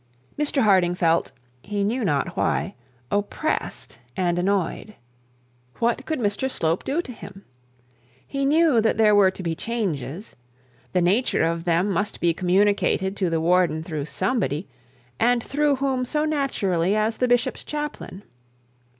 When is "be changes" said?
9.43-10.35